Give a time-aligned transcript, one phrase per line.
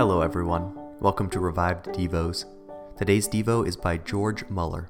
[0.00, 0.72] Hello, everyone.
[0.98, 2.46] Welcome to Revived Devos.
[2.96, 4.88] Today's Devo is by George Muller.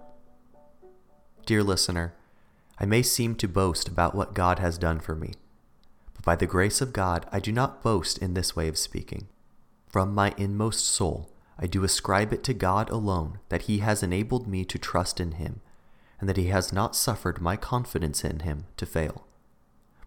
[1.45, 2.15] Dear listener,
[2.79, 5.33] I may seem to boast about what God has done for me,
[6.15, 9.27] but by the grace of God, I do not boast in this way of speaking.
[9.89, 14.47] From my inmost soul, I do ascribe it to God alone that He has enabled
[14.47, 15.61] me to trust in Him,
[16.21, 19.27] and that He has not suffered my confidence in Him to fail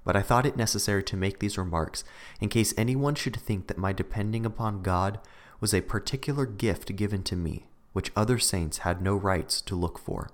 [0.03, 2.03] but I thought it necessary to make these remarks
[2.41, 5.19] in case anyone should think that my depending upon God
[5.59, 9.97] was a particular gift given to me, which other saints had no rights to look
[9.97, 10.29] for,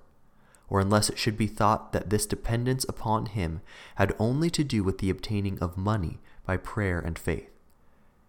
[0.68, 3.60] or unless it should be thought that this dependence upon Him
[3.94, 7.48] had only to do with the obtaining of money by prayer and faith.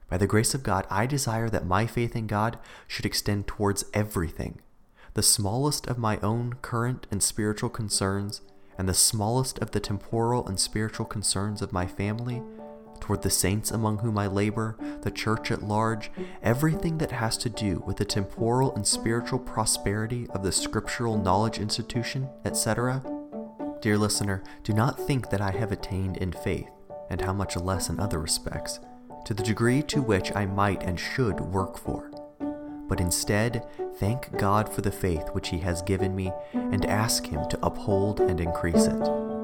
[0.10, 3.86] By the grace of God, I desire that my faith in God should extend towards
[3.94, 4.60] everything,
[5.14, 8.42] the smallest of my own current and spiritual concerns
[8.78, 12.42] and the smallest of the temporal and spiritual concerns of my family,
[13.00, 17.50] toward the saints among whom I labor, the church at large, everything that has to
[17.50, 23.04] do with the temporal and spiritual prosperity of the scriptural knowledge institution, etc.
[23.82, 26.70] Dear listener, do not think that I have attained in faith,
[27.10, 28.80] and how much less in other respects,
[29.26, 32.12] to the degree to which I might and should work for
[32.92, 33.66] but instead
[34.00, 38.20] thank God for the faith which He has given me and ask Him to uphold
[38.20, 39.41] and increase it.